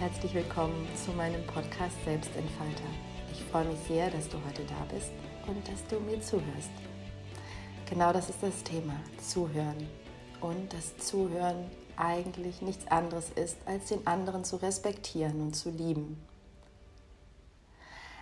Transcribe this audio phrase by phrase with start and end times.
[0.00, 2.88] Herzlich willkommen zu meinem Podcast Selbstentfalter.
[3.30, 5.10] Ich freue mich sehr, dass du heute da bist
[5.46, 6.70] und dass du mir zuhörst.
[7.84, 9.86] Genau das ist das Thema, Zuhören.
[10.40, 16.16] Und das Zuhören eigentlich nichts anderes ist, als den anderen zu respektieren und zu lieben.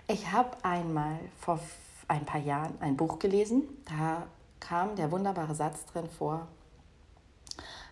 [0.09, 1.61] Ich habe einmal vor
[2.09, 4.27] ein paar Jahren ein Buch gelesen, da
[4.59, 6.48] kam der wunderbare Satz drin vor,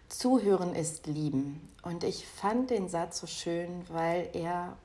[0.08, 1.68] Zuhören ist Lieben.
[1.82, 4.76] Und ich fand den Satz so schön, weil er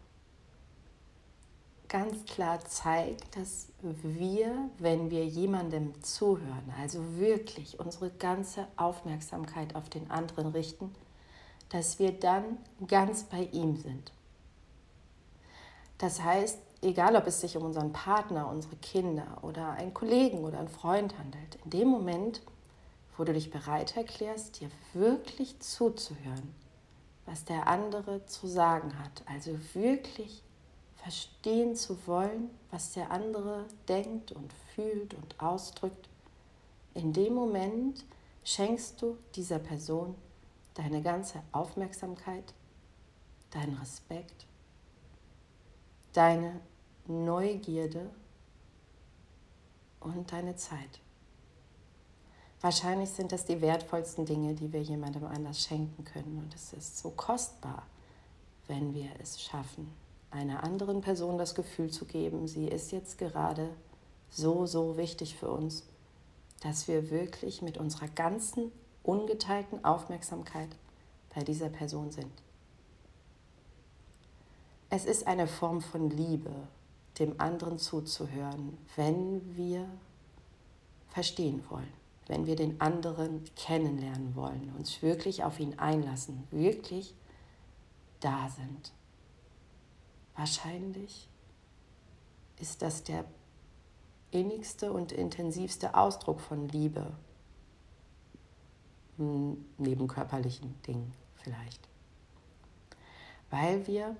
[1.87, 9.89] ganz klar zeigt, dass wir, wenn wir jemandem zuhören, also wirklich unsere ganze Aufmerksamkeit auf
[9.89, 10.93] den anderen richten,
[11.69, 12.57] dass wir dann
[12.87, 14.13] ganz bei ihm sind.
[15.97, 20.59] Das heißt, egal ob es sich um unseren Partner, unsere Kinder oder einen Kollegen oder
[20.59, 22.41] einen Freund handelt, in dem Moment,
[23.21, 26.55] wo du dich bereit erklärst, dir wirklich zuzuhören,
[27.27, 30.41] was der andere zu sagen hat, also wirklich
[30.95, 36.09] verstehen zu wollen, was der andere denkt und fühlt und ausdrückt,
[36.95, 38.03] in dem Moment
[38.43, 40.15] schenkst du dieser Person
[40.73, 42.55] deine ganze Aufmerksamkeit,
[43.51, 44.47] deinen Respekt,
[46.13, 46.59] deine
[47.05, 48.09] Neugierde
[49.99, 51.01] und deine Zeit.
[52.61, 56.37] Wahrscheinlich sind das die wertvollsten Dinge, die wir jemandem anders schenken können.
[56.37, 57.83] Und es ist so kostbar,
[58.67, 59.91] wenn wir es schaffen,
[60.29, 63.69] einer anderen Person das Gefühl zu geben, sie ist jetzt gerade
[64.29, 65.83] so, so wichtig für uns,
[66.61, 68.71] dass wir wirklich mit unserer ganzen
[69.03, 70.69] ungeteilten Aufmerksamkeit
[71.33, 72.31] bei dieser Person sind.
[74.89, 76.51] Es ist eine Form von Liebe,
[77.17, 79.85] dem anderen zuzuhören, wenn wir
[81.09, 82.00] verstehen wollen,
[82.31, 87.13] wenn wir den anderen kennenlernen wollen, uns wirklich auf ihn einlassen, wirklich
[88.21, 88.93] da sind.
[90.37, 91.27] Wahrscheinlich
[92.57, 93.25] ist das der
[94.31, 97.11] innigste und intensivste Ausdruck von Liebe,
[99.17, 101.89] hm, neben körperlichen Dingen vielleicht.
[103.49, 104.15] Weil wir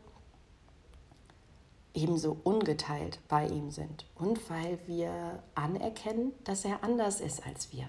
[1.94, 7.88] ebenso ungeteilt bei ihm sind und weil wir anerkennen, dass er anders ist als wir,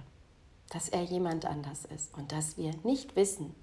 [0.72, 3.55] dass er jemand anders ist und dass wir nicht wissen,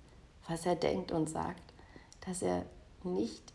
[0.47, 1.73] was er denkt und sagt,
[2.21, 2.67] dass er
[3.03, 3.51] nicht,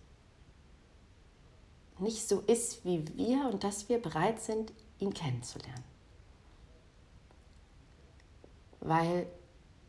[2.01, 5.85] nicht so ist wie wir und dass wir bereit sind, ihn kennenzulernen.
[8.81, 9.29] Weil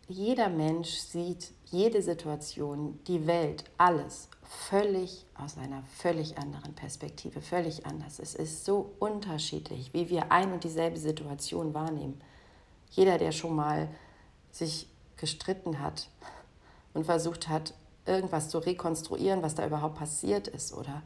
[0.07, 7.87] jeder Mensch sieht jede Situation, die Welt, alles völlig aus einer völlig anderen Perspektive, völlig
[7.87, 8.19] anders.
[8.19, 12.21] Es ist so unterschiedlich, wie wir ein und dieselbe Situation wahrnehmen.
[12.89, 13.89] Jeder, der schon mal
[14.51, 14.87] sich
[15.17, 16.09] gestritten hat
[16.93, 17.73] und versucht hat,
[18.05, 21.01] irgendwas zu rekonstruieren, was da überhaupt passiert ist, oder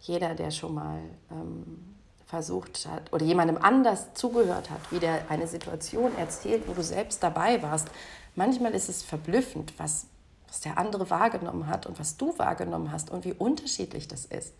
[0.00, 1.00] jeder, der schon mal
[1.30, 6.82] ähm, versucht hat oder jemandem anders zugehört hat, wie der eine Situation erzählt, wo du
[6.82, 7.88] selbst dabei warst,
[8.34, 10.06] manchmal ist es verblüffend, was,
[10.48, 14.54] was der andere wahrgenommen hat und was du wahrgenommen hast und wie unterschiedlich das ist.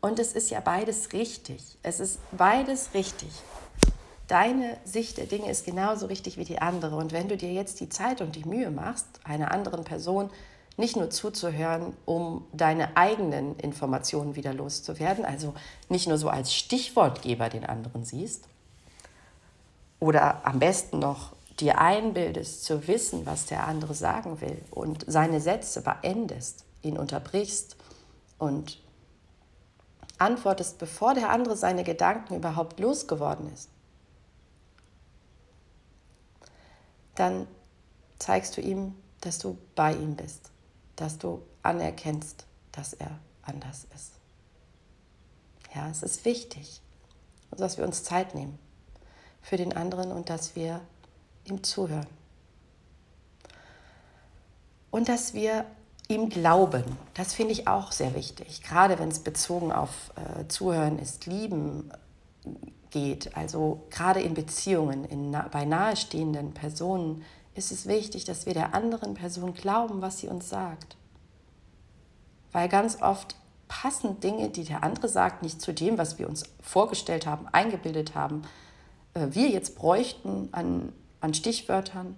[0.00, 1.78] Und es ist ja beides richtig.
[1.82, 3.30] Es ist beides richtig.
[4.30, 6.94] Deine Sicht der Dinge ist genauso richtig wie die andere.
[6.94, 10.30] Und wenn du dir jetzt die Zeit und die Mühe machst, einer anderen Person
[10.76, 15.52] nicht nur zuzuhören, um deine eigenen Informationen wieder loszuwerden, also
[15.88, 18.44] nicht nur so als Stichwortgeber den anderen siehst,
[19.98, 25.40] oder am besten noch dir einbildest, zu wissen, was der andere sagen will und seine
[25.40, 27.74] Sätze beendest, ihn unterbrichst
[28.38, 28.78] und
[30.18, 33.70] antwortest, bevor der andere seine Gedanken überhaupt losgeworden ist,
[37.20, 37.46] dann
[38.18, 40.50] zeigst du ihm, dass du bei ihm bist,
[40.96, 44.12] dass du anerkennst, dass er anders ist.
[45.74, 46.80] Ja, es ist wichtig,
[47.50, 48.58] dass wir uns Zeit nehmen
[49.42, 50.80] für den anderen und dass wir
[51.44, 52.06] ihm zuhören.
[54.90, 55.66] Und dass wir
[56.08, 56.84] ihm glauben,
[57.14, 61.92] das finde ich auch sehr wichtig, gerade wenn es bezogen auf äh, Zuhören ist, Lieben
[62.90, 63.36] geht.
[63.36, 69.14] Also gerade in Beziehungen, in, bei nahestehenden Personen ist es wichtig, dass wir der anderen
[69.14, 70.96] Person glauben, was sie uns sagt.
[72.52, 73.36] Weil ganz oft
[73.68, 78.14] passen Dinge, die der andere sagt, nicht zu dem, was wir uns vorgestellt haben, eingebildet
[78.14, 78.42] haben,
[79.14, 82.16] äh, wir jetzt bräuchten an an Stichwörtern.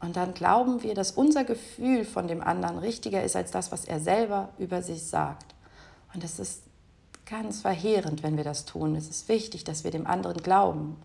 [0.00, 3.84] Und dann glauben wir, dass unser Gefühl von dem anderen richtiger ist als das, was
[3.84, 5.54] er selber über sich sagt.
[6.12, 6.62] Und das ist
[7.26, 8.94] ganz verheerend, wenn wir das tun.
[8.94, 10.96] Es ist wichtig, dass wir dem anderen glauben,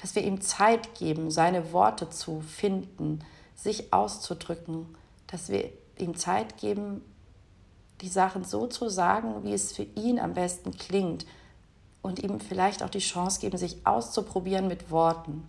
[0.00, 3.20] dass wir ihm Zeit geben, seine Worte zu finden,
[3.54, 4.86] sich auszudrücken,
[5.26, 7.00] dass wir ihm Zeit geben,
[8.00, 11.24] die Sachen so zu sagen, wie es für ihn am besten klingt
[12.02, 15.48] und ihm vielleicht auch die Chance geben, sich auszuprobieren mit Worten.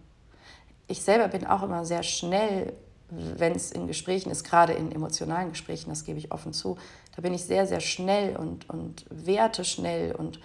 [0.87, 2.73] Ich selber bin auch immer sehr schnell,
[3.09, 6.77] wenn es in Gesprächen ist, gerade in emotionalen Gesprächen, das gebe ich offen zu,
[7.15, 10.39] da bin ich sehr, sehr schnell und, und werte schnell und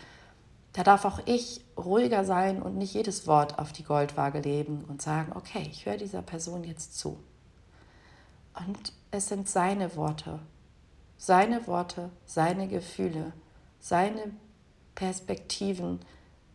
[0.72, 5.02] da darf auch ich ruhiger sein und nicht jedes Wort auf die Goldwaage legen und
[5.02, 7.18] sagen, okay, ich höre dieser Person jetzt zu.
[8.54, 10.38] Und es sind seine Worte,
[11.18, 13.32] seine Worte, seine Gefühle,
[13.80, 14.32] seine
[14.94, 16.00] Perspektiven,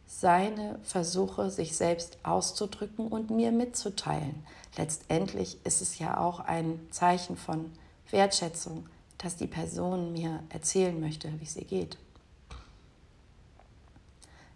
[0.08, 4.46] seine Versuche, sich selbst auszudrücken und mir mitzuteilen.
[4.78, 7.72] Letztendlich ist es ja auch ein Zeichen von
[8.12, 11.98] Wertschätzung, dass die Person mir erzählen möchte, wie es ihr geht.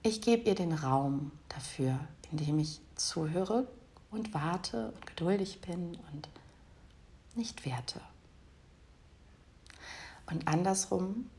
[0.02, 2.00] Ich gebe ihr den Raum dafür,
[2.32, 3.68] indem ich zuhöre
[4.12, 6.30] und warte und geduldig bin und
[7.36, 8.02] nicht werte.
[10.30, 11.30] Und andersrum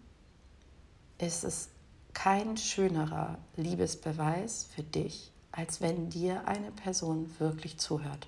[1.19, 1.69] ist es
[2.13, 8.27] kein schönerer Liebesbeweis für dich, als wenn dir eine Person wirklich zuhört.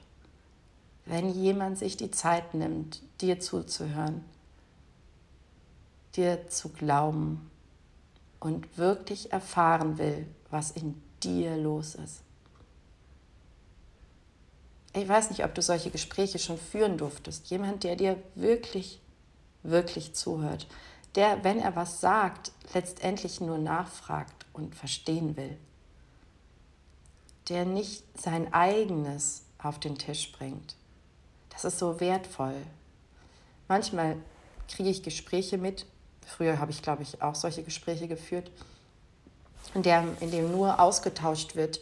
[1.05, 4.25] Wenn jemand sich die Zeit nimmt, dir zuzuhören,
[6.17, 7.51] dir zu glauben
[8.41, 12.23] und wirklich erfahren will, was in dir los ist.
[14.95, 17.49] Ich weiß nicht, ob du solche Gespräche schon führen durftest.
[17.49, 19.01] Jemand, der dir wirklich,
[19.63, 20.67] wirklich zuhört.
[21.15, 25.57] Der, wenn er was sagt, letztendlich nur nachfragt und verstehen will.
[27.49, 30.77] Der nicht sein eigenes auf den Tisch bringt.
[31.51, 32.57] Das ist so wertvoll.
[33.69, 34.17] Manchmal
[34.69, 35.87] kriege ich Gespräche mit,
[36.27, 38.51] Früher habe ich, glaube ich, auch solche Gespräche geführt,
[39.75, 41.81] in, der, in dem nur ausgetauscht wird.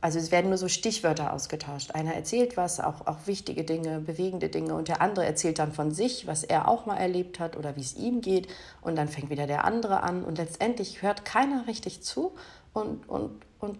[0.00, 1.92] Also es werden nur so Stichwörter ausgetauscht.
[1.92, 5.92] Einer erzählt was, auch, auch wichtige Dinge, bewegende Dinge, und der andere erzählt dann von
[5.92, 8.48] sich, was er auch mal erlebt hat oder wie es ihm geht.
[8.82, 10.24] Und dann fängt wieder der andere an.
[10.24, 12.34] Und letztendlich hört keiner richtig zu
[12.72, 13.78] und, und, und,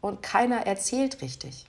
[0.00, 1.66] und keiner erzählt richtig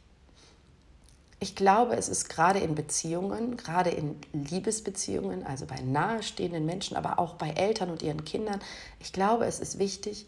[1.45, 7.19] ich glaube, es ist gerade in Beziehungen, gerade in Liebesbeziehungen, also bei nahestehenden Menschen, aber
[7.19, 8.59] auch bei Eltern und ihren Kindern,
[8.99, 10.25] ich glaube, es ist wichtig,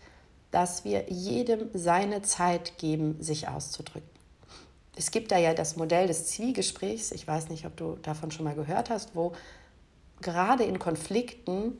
[0.52, 4.08] dass wir jedem seine Zeit geben, sich auszudrücken.
[4.96, 8.46] Es gibt da ja das Modell des Zwiegesprächs, ich weiß nicht, ob du davon schon
[8.46, 9.34] mal gehört hast, wo
[10.22, 11.80] gerade in Konflikten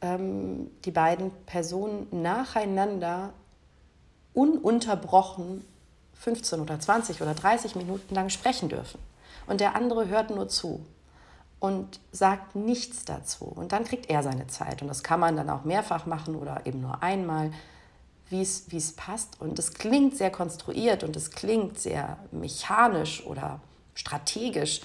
[0.00, 3.32] ähm, die beiden Personen nacheinander
[4.34, 5.64] ununterbrochen
[6.22, 9.00] 15 oder 20 oder 30 Minuten lang sprechen dürfen.
[9.48, 10.86] Und der andere hört nur zu
[11.58, 13.44] und sagt nichts dazu.
[13.44, 14.82] Und dann kriegt er seine Zeit.
[14.82, 17.50] Und das kann man dann auch mehrfach machen oder eben nur einmal,
[18.30, 19.40] wie es passt.
[19.40, 23.60] Und es klingt sehr konstruiert und es klingt sehr mechanisch oder
[23.94, 24.80] strategisch.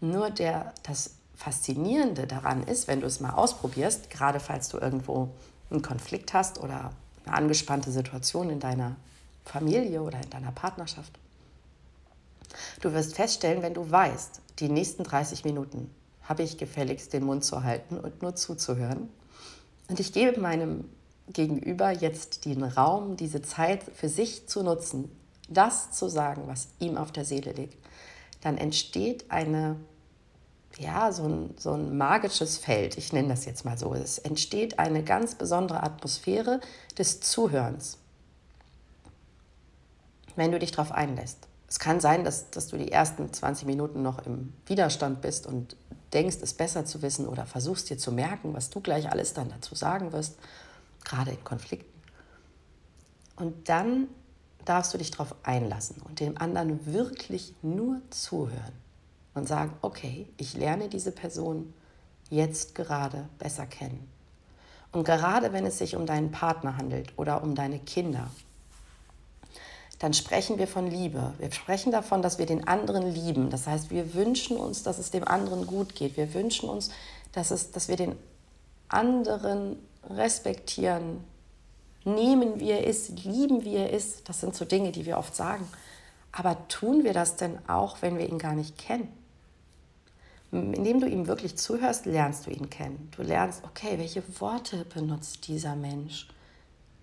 [0.00, 5.28] Nur der, das Faszinierende daran ist, wenn du es mal ausprobierst, gerade falls du irgendwo
[5.70, 6.90] einen Konflikt hast oder
[7.24, 8.96] eine angespannte Situation in deiner
[9.50, 11.18] Familie oder in deiner Partnerschaft.
[12.80, 15.90] Du wirst feststellen, wenn du weißt, die nächsten 30 Minuten
[16.22, 19.08] habe ich gefälligst den Mund zu halten und nur zuzuhören.
[19.88, 20.84] Und ich gebe meinem
[21.32, 25.10] Gegenüber jetzt den Raum, diese Zeit für sich zu nutzen,
[25.48, 27.76] das zu sagen, was ihm auf der Seele liegt.
[28.42, 29.76] Dann entsteht eine,
[30.78, 33.94] ja, so ein, so ein magisches Feld, ich nenne das jetzt mal so.
[33.94, 36.60] Es entsteht eine ganz besondere Atmosphäre
[36.96, 37.98] des Zuhörens
[40.36, 41.48] wenn du dich darauf einlässt.
[41.68, 45.76] Es kann sein, dass, dass du die ersten 20 Minuten noch im Widerstand bist und
[46.12, 49.50] denkst, es besser zu wissen oder versuchst dir zu merken, was du gleich alles dann
[49.50, 50.36] dazu sagen wirst,
[51.04, 52.00] gerade in Konflikten.
[53.36, 54.08] Und dann
[54.64, 58.74] darfst du dich darauf einlassen und dem anderen wirklich nur zuhören
[59.34, 61.72] und sagen, okay, ich lerne diese Person
[62.28, 64.08] jetzt gerade besser kennen.
[64.92, 68.30] Und gerade wenn es sich um deinen Partner handelt oder um deine Kinder
[70.00, 71.34] dann sprechen wir von Liebe.
[71.38, 73.50] Wir sprechen davon, dass wir den anderen lieben.
[73.50, 76.16] Das heißt, wir wünschen uns, dass es dem anderen gut geht.
[76.16, 76.90] Wir wünschen uns,
[77.32, 78.16] dass, es, dass wir den
[78.88, 79.76] anderen
[80.08, 81.22] respektieren,
[82.04, 84.26] nehmen, wie er ist, lieben, wie er ist.
[84.26, 85.68] Das sind so Dinge, die wir oft sagen.
[86.32, 89.12] Aber tun wir das denn auch, wenn wir ihn gar nicht kennen?
[90.50, 93.10] Indem du ihm wirklich zuhörst, lernst du ihn kennen.
[93.14, 96.26] Du lernst, okay, welche Worte benutzt dieser Mensch?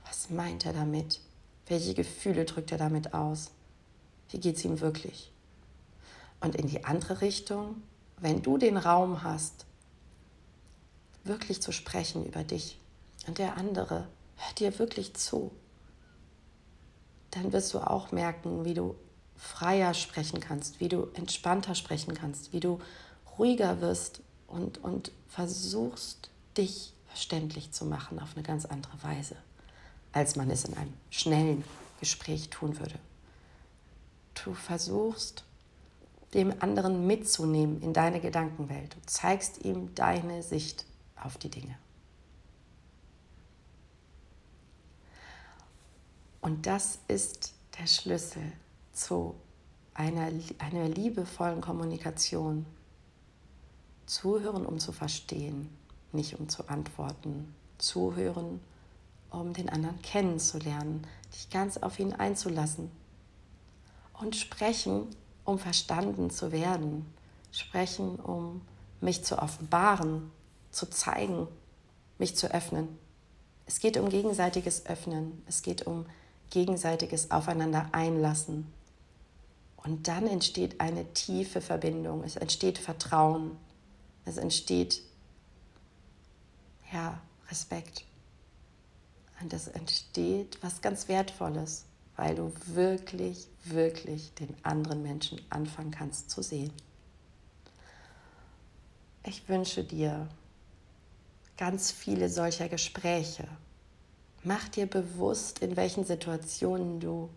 [0.04, 1.22] Was meint er damit?
[1.68, 3.52] Welche Gefühle drückt er damit aus?
[4.30, 5.32] Wie geht es ihm wirklich?
[6.40, 7.82] Und in die andere Richtung,
[8.20, 9.66] wenn du den Raum hast,
[11.24, 12.80] wirklich zu sprechen über dich
[13.28, 14.08] und der andere
[14.38, 15.52] hört dir wirklich zu,
[17.32, 18.96] dann wirst du auch merken, wie du
[19.36, 22.80] freier sprechen kannst, wie du entspannter sprechen kannst, wie du
[23.38, 29.36] ruhiger wirst, und, und versuchst dich verständlich zu machen auf eine ganz andere Weise,
[30.18, 31.64] als man es in einem schnellen
[32.00, 32.98] Gespräch tun würde.
[34.34, 35.44] Du versuchst
[36.34, 38.96] dem anderen mitzunehmen in deine Gedankenwelt.
[38.96, 40.86] Du zeigst ihm deine Sicht
[41.22, 41.78] auf die Dinge.
[46.42, 48.42] Und das ist der Schlüssel
[48.94, 49.36] zu
[49.94, 52.66] einer, einer liebevollen Kommunikation.
[54.08, 55.70] Zuhören, um zu verstehen,
[56.12, 57.54] nicht um zu antworten.
[57.78, 58.60] Zuhören, um
[59.32, 62.92] den anderen kennenzulernen, dich ganz auf ihn einzulassen.
[64.20, 65.08] Und sprechen,
[65.46, 67.06] um verstanden zu werden.
[67.52, 68.62] Sprechen, um
[69.00, 70.32] mich zu offenbaren,
[70.72, 71.48] zu zeigen,
[72.18, 72.88] mich zu öffnen.
[73.66, 75.44] Es geht um gegenseitiges Öffnen.
[75.48, 76.06] Es geht um
[76.50, 78.72] gegenseitiges Aufeinander einlassen.
[79.76, 82.24] Und dann entsteht eine tiefe Verbindung.
[82.24, 83.52] Es entsteht Vertrauen.
[84.26, 85.02] Es entsteht
[86.92, 87.20] ja,
[87.50, 88.04] Respekt.
[89.42, 96.30] Und es entsteht was ganz Wertvolles, weil du wirklich, wirklich den anderen Menschen anfangen kannst
[96.30, 96.74] zu sehen.
[99.24, 100.28] Ich wünsche dir
[101.58, 103.48] ganz viele solcher Gespräche.
[104.44, 107.30] Mach dir bewusst, in welchen Situationen du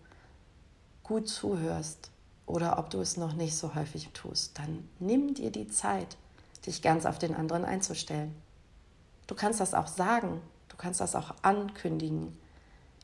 [1.02, 2.10] gut zuhörst
[2.46, 4.58] oder ob du es noch nicht so häufig tust.
[4.58, 6.16] Dann nimm dir die Zeit,
[6.66, 8.34] dich ganz auf den anderen einzustellen.
[9.26, 10.40] Du kannst das auch sagen,
[10.80, 12.36] kannst das auch ankündigen.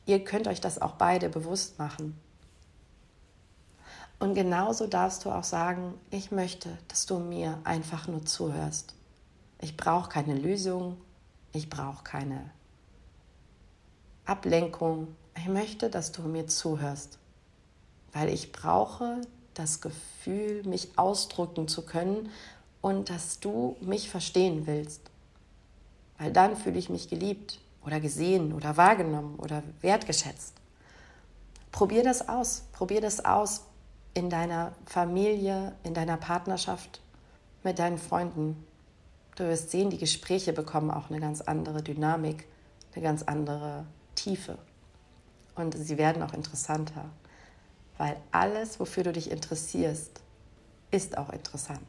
[0.05, 2.19] Ihr könnt euch das auch beide bewusst machen.
[4.19, 8.95] Und genauso darfst du auch sagen, ich möchte, dass du mir einfach nur zuhörst.
[9.61, 10.97] Ich brauche keine Lösung,
[11.53, 12.49] ich brauche keine
[14.25, 15.15] Ablenkung.
[15.37, 17.19] Ich möchte, dass du mir zuhörst,
[18.11, 19.21] weil ich brauche
[19.53, 22.31] das Gefühl, mich ausdrücken zu können
[22.81, 25.11] und dass du mich verstehen willst
[26.17, 30.53] weil dann fühle ich mich geliebt oder gesehen oder wahrgenommen oder wertgeschätzt.
[31.71, 33.61] Probier das aus, probier das aus
[34.13, 36.99] in deiner Familie, in deiner Partnerschaft,
[37.63, 38.61] mit deinen Freunden.
[39.37, 42.45] Du wirst sehen, die Gespräche bekommen auch eine ganz andere Dynamik,
[42.93, 44.57] eine ganz andere Tiefe.
[45.55, 47.05] Und sie werden auch interessanter,
[47.97, 50.21] weil alles, wofür du dich interessierst,
[50.91, 51.87] ist auch interessant.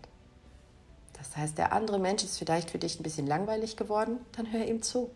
[1.15, 4.65] Das heißt, der andere Mensch ist vielleicht für dich ein bisschen langweilig geworden, dann hör
[4.65, 5.11] ihm zu.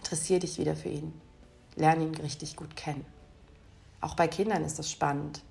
[0.00, 1.12] Interessier dich wieder für ihn.
[1.76, 3.06] Lerne ihn richtig gut kennen.
[4.00, 5.42] Auch bei Kindern ist das spannend.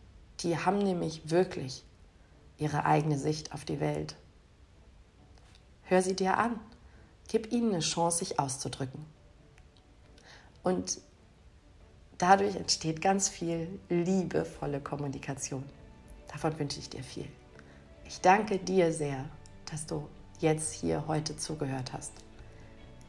[0.41, 1.83] Die haben nämlich wirklich
[2.57, 4.15] ihre eigene Sicht auf die Welt.
[5.83, 6.59] Hör sie dir an.
[7.27, 9.05] Gib ihnen eine Chance, sich auszudrücken.
[10.63, 10.99] Und
[12.17, 15.63] dadurch entsteht ganz viel liebevolle Kommunikation.
[16.27, 17.27] Davon wünsche ich dir viel.
[18.05, 19.25] Ich danke dir sehr
[19.71, 20.07] dass du
[20.39, 22.13] jetzt hier heute zugehört hast.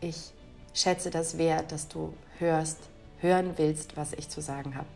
[0.00, 0.32] Ich
[0.74, 2.78] schätze das wert, dass du hörst,
[3.18, 4.86] hören willst, was ich zu sagen habe.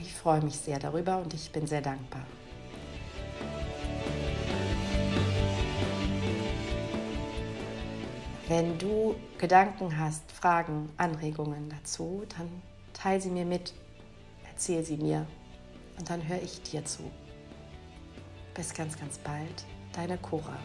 [0.00, 2.24] Ich freue mich sehr darüber und ich bin sehr dankbar.
[8.48, 12.48] Wenn du Gedanken hast, Fragen, Anregungen dazu, dann
[12.94, 13.74] teile sie mir mit,
[14.50, 15.26] erzähl sie mir
[15.98, 17.02] und dann höre ich dir zu.
[18.54, 20.56] Bis ganz, ganz bald deine Cora.